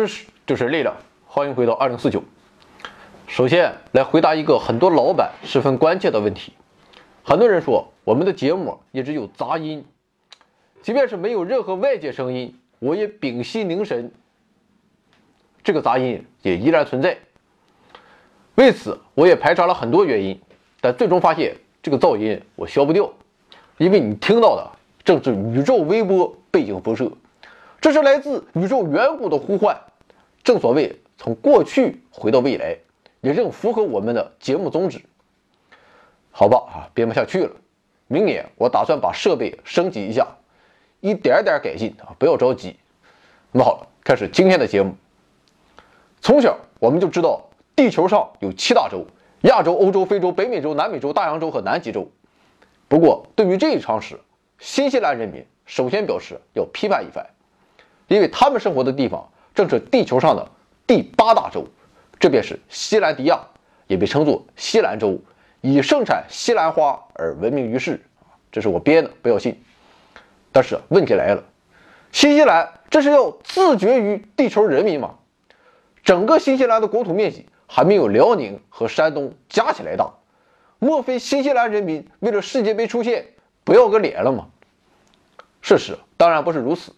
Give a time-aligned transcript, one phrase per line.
[0.00, 0.96] 知识就是力量，
[1.26, 2.24] 欢迎回到二零四九。
[3.26, 6.54] 首先来回答一个很多老板十分关切的问题。
[7.22, 9.84] 很多人说我们的节目一直有杂音，
[10.80, 14.10] 即便是没有任何外界声音，我也屏息凝神，
[15.62, 17.18] 这个杂音也依然存在。
[18.54, 20.40] 为此，我也排查了很多原因，
[20.80, 23.12] 但最终发现这个噪音我消不掉，
[23.76, 24.66] 因为你听到的
[25.04, 27.12] 正是宇宙微波背景辐射。
[27.82, 29.74] 这是来自宇宙远古的呼唤，
[30.42, 32.76] 正所谓从过去回到未来，
[33.20, 35.00] 也正符合我们的节目宗旨。
[36.30, 37.50] 好吧，啊，编不下去了。
[38.06, 40.26] 明年我打算把设备升级一下，
[41.00, 42.76] 一点点改进啊，不要着急。
[43.52, 44.94] 那么好了，开始今天的节目。
[46.20, 47.42] 从小我们就知道，
[47.76, 49.06] 地球上有七大洲：
[49.42, 52.10] 亚洲、欧洲、非洲、北美洲、南美洲、大洋洲和南极洲。
[52.88, 54.18] 不过，对于这一常识，
[54.58, 57.26] 新西兰人民首先表示要批判一番。
[58.08, 60.48] 因为他们生活的地方正是地球上的
[60.86, 61.66] 第八大洲，
[62.18, 63.40] 这便是西兰迪亚，
[63.86, 65.18] 也被称作西兰州，
[65.60, 68.00] 以盛产西兰花而闻名于世。
[68.52, 69.62] 这是我编的，不要信。
[70.52, 71.44] 但是问题来了，
[72.10, 75.14] 新西兰这是要自绝于地球人民吗？
[76.02, 80.14] 整个新西兰的国土面积还没有辽宁和山东加起来大，
[80.78, 83.26] 莫非新西兰人民为了世界杯出现
[83.62, 84.48] 不要个脸了吗？
[85.60, 86.92] 事实当然不是如此。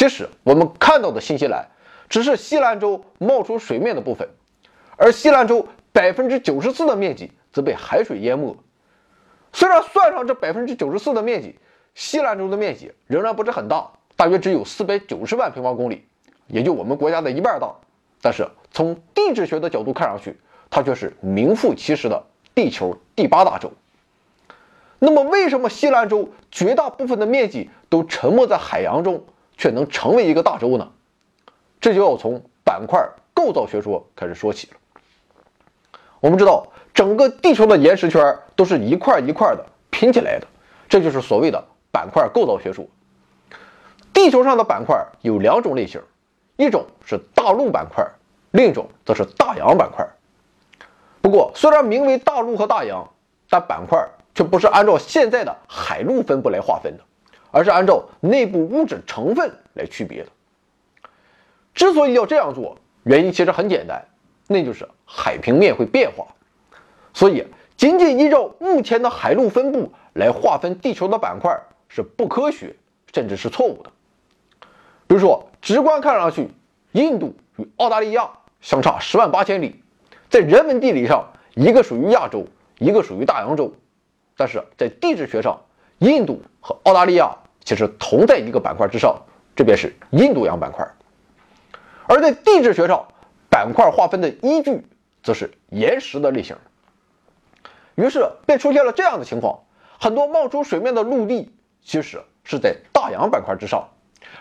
[0.00, 1.68] 其实我们看到的新西兰，
[2.08, 4.30] 只是西兰州冒出水面的部分，
[4.96, 8.56] 而西兰州百分之九十四的面积则被海水淹没。
[9.52, 11.58] 虽然算上这百分之九十四的面积，
[11.94, 16.06] 西兰州的面积仍然不是很大，大约只有四百九十万平方公里，
[16.46, 17.70] 也就我们国家的一半大。
[18.22, 23.70] 但是从地质学的角度看上去，它却是名副其实的地球第八大洲。
[24.98, 29.22] 那么，为什么西兰州绝大部分的面积都沉没在海洋中？
[29.60, 30.90] 却能成为一个大洲呢？
[31.82, 34.76] 这就要从板块构造学说开始说起了。
[36.18, 40.46] 我们知道，整个地球的岩石圈都是一块一块的拼起来的，
[40.88, 41.62] 这就是所谓的
[41.92, 42.86] 板块构造学说。
[44.14, 46.00] 地球上的板块有两种类型，
[46.56, 48.02] 一种是大陆板块，
[48.52, 50.08] 另一种则是大洋板块。
[51.20, 53.06] 不过，虽然名为大陆和大洋，
[53.50, 57.04] 但板块却不是按照现在的海陆分布来划分的。
[57.50, 60.28] 而是按照内部物质成分来区别的。
[61.74, 64.04] 之所以要这样做，原因其实很简单，
[64.46, 66.26] 那就是海平面会变化，
[67.14, 67.46] 所以
[67.76, 72.74] 仅仅依照目前的海陆分布来划分地球的板块是不科学，
[73.14, 73.90] 甚至是错误的。
[75.06, 76.48] 比如说，直观看上去，
[76.92, 78.30] 印度与澳大利亚
[78.60, 79.82] 相差十万八千里，
[80.28, 82.46] 在人文地理上，一个属于亚洲，
[82.78, 83.72] 一个属于大洋洲，
[84.36, 85.60] 但是在地质学上，
[86.00, 89.14] 印度和澳大利亚其实同在一个板块之上，
[89.54, 90.86] 这便是印度洋板块。
[92.06, 93.06] 而在地质学上，
[93.50, 94.82] 板块划分的依据
[95.22, 96.56] 则是岩石的类型。
[97.96, 99.60] 于是便出现了这样的情况：
[100.00, 101.52] 很多冒出水面的陆地
[101.84, 103.86] 其实是在大洋板块之上，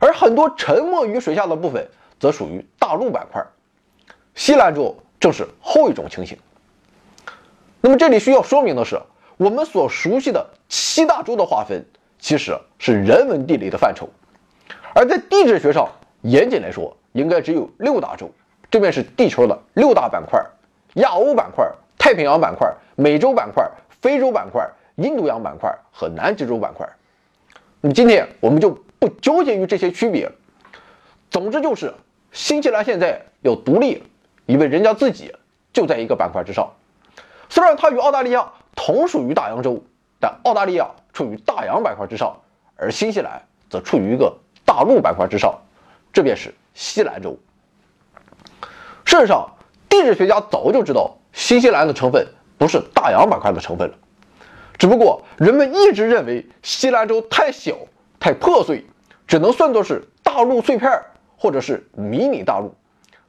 [0.00, 1.88] 而很多沉没于水下的部分
[2.18, 3.40] 则属于大陆板块。
[4.34, 6.36] 西兰州正是后一种情形。
[7.80, 9.00] 那么这里需要说明的是。
[9.36, 11.84] 我们所熟悉的七大洲的划分，
[12.20, 14.06] 其实是人文地理的范畴；
[14.94, 15.88] 而在地质学上，
[16.22, 18.30] 严谨来说，应该只有六大洲，
[18.70, 20.40] 这便是地球的六大板块：
[20.94, 21.68] 亚欧板块、
[21.98, 23.68] 太平洋板块、美洲板块、
[24.00, 24.64] 非洲板块、
[24.96, 26.88] 印度洋板块和南极洲板块。
[27.80, 30.30] 那么今天我们就不纠结于这些区别。
[31.28, 31.92] 总之就是，
[32.30, 34.00] 新西兰现在要独立，
[34.46, 35.34] 因为人家自己
[35.72, 36.72] 就在一个板块之上，
[37.48, 38.52] 虽然它与澳大利亚。
[38.86, 39.82] 同属于大洋洲，
[40.20, 42.36] 但澳大利亚处于大洋板块之上，
[42.76, 43.40] 而新西兰
[43.70, 44.36] 则处于一个
[44.66, 45.58] 大陆板块之上，
[46.12, 47.38] 这便是西兰州。
[49.06, 49.54] 事实上，
[49.88, 52.26] 地质学家早就知道新西兰的成分
[52.58, 53.94] 不是大洋板块的成分了，
[54.76, 57.74] 只不过人们一直认为西兰州太小、
[58.20, 58.84] 太破碎，
[59.26, 60.90] 只能算作是大陆碎片
[61.38, 62.74] 或者是迷你大陆，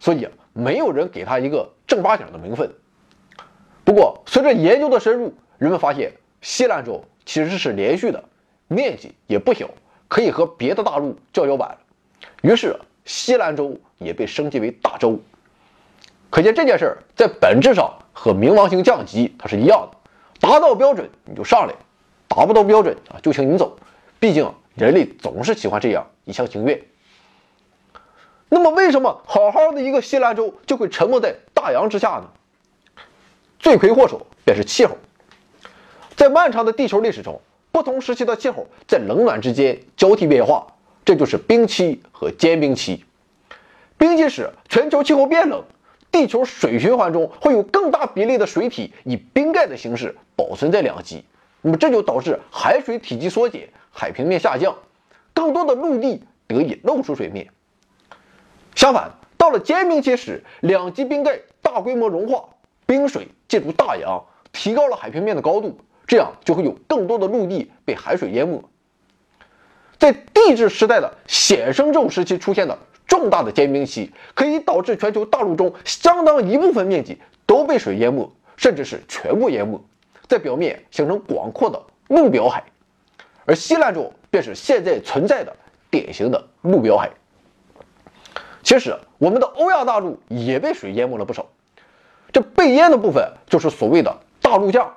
[0.02, 2.76] 所以没有人给它一个正八经的名分。
[3.86, 6.12] 不过，随着研究的深入，人们发现
[6.42, 8.24] 西兰州其实是连续的，
[8.68, 9.70] 面积也不小，
[10.08, 11.78] 可以和别的大陆叫叫板。
[12.42, 15.20] 于是，西兰州也被升级为大洲。
[16.30, 19.98] 可见这件事儿在本质上和冥王星降级它是一样的，
[20.40, 21.74] 达到标准你就上来，
[22.28, 23.78] 达不到标准啊就请你走。
[24.20, 26.82] 毕竟人类总是喜欢这样一厢情愿。
[28.50, 32.30] 那么，为什么好好的一个西兰州就会沉没在大洋之下呢？
[33.60, 34.98] 罪魁祸首便是气候。
[36.16, 37.42] 在漫长的地球历史中，
[37.72, 40.66] 不同时期的气候在冷暖之间交替变化，
[41.04, 43.04] 这就是冰期和间冰期。
[43.98, 45.64] 冰期时全球气候变冷，
[46.12, 51.26] 地球水循环中会有更大比例的水体以冰盖的形式保存在两极，
[51.62, 54.74] 那么这就导致海水体积缩减，海平面下降，
[55.34, 57.50] 更多的陆地得以露出水面。
[58.74, 62.46] 相反，到了间冰期时，两极冰盖大规模融化，
[62.86, 64.24] 冰水进入大洋，
[64.54, 65.78] 提高了海平面的高度，
[66.08, 68.64] 这样就会有更多的陆地被海水淹没。
[69.98, 79.80] 在地质时代的显生宙时期出现的重大的间冰期，可以导致全球大陆中相当一部分面积都被水淹没，甚至是全部淹没，
[80.28, 82.64] 在表面形成广阔的陆表海，
[83.46, 85.56] 而西兰州便是现在存在的
[85.90, 87.10] 典型的陆表海。
[88.64, 91.46] 其实，我们的欧亚大陆也被水淹没了不少，
[92.34, 94.94] 这被淹的部分就是所谓的大陆架。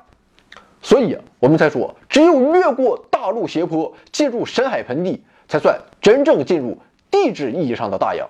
[0.88, 6.78] 所以，我们才说，只有越过大陆斜坡，进入深海盆地，才算真正进入
[7.10, 8.26] 地质意义上的大洋。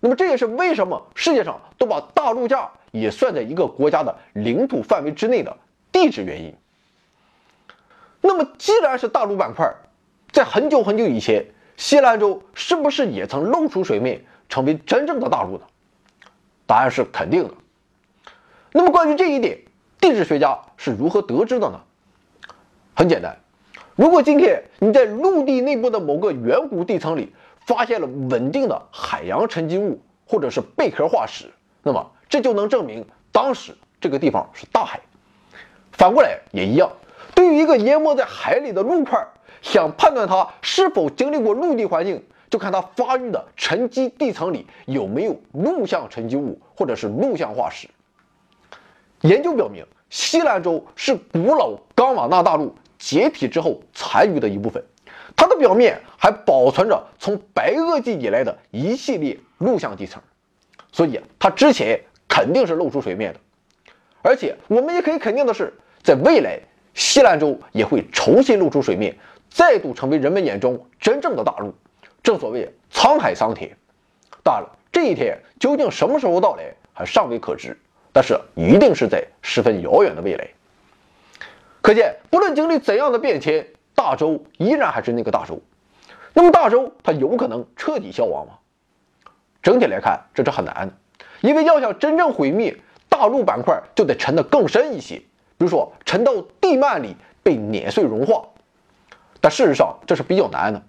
[0.00, 5.54] 那么，这也是为什么世界上都把大陆架也算在一个国家的领土范围之内的
[5.92, 6.54] 地质原因。
[8.22, 9.70] 那么，既然是大陆板块，
[10.30, 11.44] 在很久很久以前，
[11.76, 15.64] 西兰州是不是也曾露出水面，成为真正的大陆呢？
[16.64, 17.50] 答案是肯定的。
[18.72, 19.58] 那么，关于这一点，
[20.02, 21.80] 地质学家是如何得知的呢？
[22.92, 23.38] 很简单，
[23.94, 31.52] 如果今天你在陆地内部的某个远古地层里发现了稳定的海洋沉积物或者是贝壳化石，
[31.84, 34.98] 那么这就能证明当时这个地方是大海。
[35.92, 36.90] 反过来也一样，
[37.32, 39.24] 对于一个淹没在海里的陆块，
[39.62, 42.20] 想判断它是否经历过陆地环境，
[42.50, 47.86] 就看它发育的沉积地层里有没有陆相沉积物或者是陆相化石。
[49.22, 54.84] 研究表明，西兰州是古老冈瓦纳大陆解体之后残余的一部分，
[55.36, 60.20] 它的表面还保存着从白垩纪以来的一系列陆相地层，
[60.90, 63.40] 所以它之前肯定是露出水面的。
[64.22, 65.72] 而且我们也可以肯定的是，
[66.02, 66.58] 在未来，
[66.94, 69.16] 西兰州也会重新露出水面，
[69.50, 71.72] 再度成为人们眼中真正的大陆。
[72.24, 73.76] 正所谓沧海桑田，
[74.42, 77.78] 当然了，这一天究竟什么时候到来，还尚未可知。
[78.12, 80.46] 但是一定是在十分遥远的未来。
[81.80, 85.60] 可见，不论经历怎样的变迁，大洲依然还是那个大洲。
[86.34, 88.54] 那么，大洲它有可能彻底消亡吗？
[89.62, 90.92] 整体来看，这是很难的，
[91.40, 92.76] 因为要想真正毁灭
[93.08, 98.44] 大陆板块，就得沉得更深一些，比如说沉到地幔里被碾碎融化。
[99.40, 100.82] 但事实上，这是比较难的，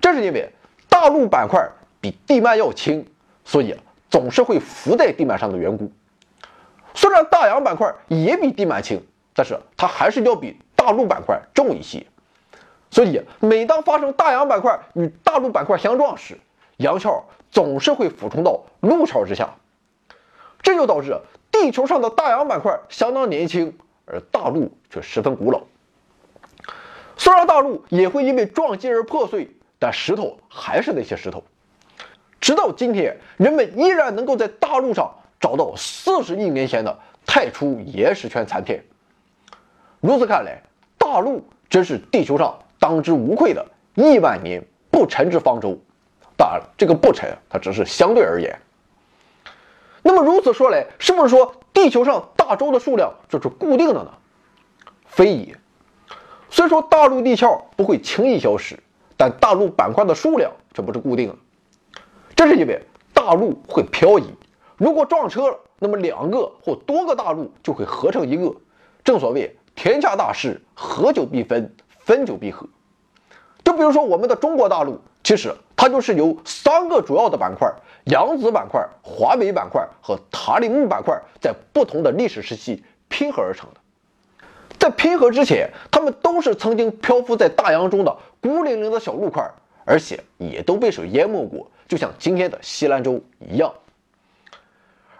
[0.00, 0.50] 这是因为
[0.88, 1.68] 大陆板块
[2.00, 3.06] 比地幔要轻，
[3.44, 3.74] 所以
[4.10, 5.90] 总是会浮在地幔上的缘故。
[6.94, 9.02] 虽然大洋板块也比地幔轻，
[9.34, 12.06] 但是它还是要比大陆板块重一些。
[12.90, 16.38] 所以，每当发生大洋板块与大陆板块相撞时，
[16.76, 19.54] 洋壳总是会俯冲到陆壳之下，
[20.62, 21.18] 这就导致
[21.50, 25.62] 地球上的大洋板块相当年轻，而大陆却十分古老。
[27.16, 31.42] 虽然大陆也会因为撞击而破碎，但石头还是那些石头。
[32.40, 35.14] 直到今天，人们依然能够在大陆上。
[35.42, 38.82] 找到四十亿年前的太初岩石圈残片，
[40.00, 40.62] 如此看来，
[40.96, 45.76] 大陆真是地球上当之无愧的亿万年不沉之方舟。
[46.36, 48.56] 当然了，这个不沉它只是相对而言。
[50.00, 54.10] 那么如此说来，是不是说地球上大洲的数量就是固定的呢？
[55.06, 55.56] 非也。
[56.50, 58.78] 虽说大陆地壳不会轻易消失，
[59.16, 61.36] 但大陆板块的数量却不是固定的。
[62.36, 62.80] 这是因为
[63.12, 64.24] 大陆会漂移。
[64.82, 68.52] 如果撞车了，那么两个或多个大陆就会合成一个。
[69.04, 72.66] 正所谓天下大势，合久必分，分久必合。
[73.62, 77.72] 就比如说我们的中国大陆，其实它就是由三个主要的板块——
[78.10, 84.46] 扬子板块、华北板块和塔里木板块，在不同的历史时期拼合而成的。
[84.80, 89.48] 在拼合之前，它们都是曾经漂浮在大洋中的孤零零的小陆块，
[89.84, 93.72] 而且也都被水淹没过，就像今天的西兰州一样。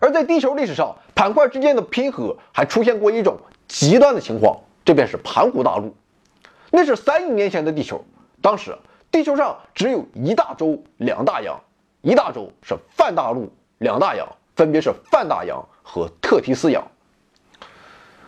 [0.02, 5.94] 而在地球历史上，板块之间的拼合还出现过一种极端的情况，这便是盘古大陆。
[6.72, 8.04] 那是三亿年前的地球，
[8.40, 8.76] 当时
[9.12, 11.56] 地球上只有一大洲、两大洋，
[12.00, 16.84] 一大洲是泛大陆，两大洋分别是泛大洋和特提斯洋。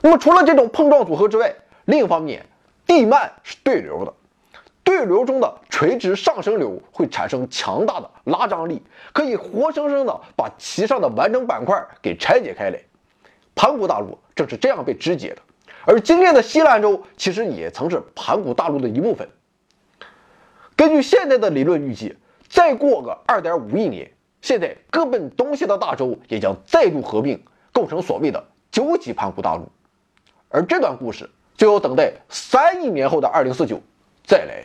[0.00, 1.52] 那么除了这种碰撞组合之外，
[1.86, 2.46] 另一方面，
[2.86, 4.14] 地幔是对流的。
[4.84, 12.78] 对流中的垂直上升流会产生强大的拉张力，可以活生生的把其上的完整板块给拆解开来。
[13.54, 15.38] 盘古大陆正是这样被肢解的，
[15.86, 19.28] 而今天的西兰州其实也曾是盘古大陆的一部分。
[20.76, 22.16] 根据现在的理论预计，
[22.48, 24.10] 再过个二点五亿年，
[24.42, 29.68] 现在各奔东西的大洲也将再度合并，构成所谓的九级盘古大陆。
[30.48, 33.80] 而这段故事就要等待三亿年后的二零四九
[34.24, 34.64] 再来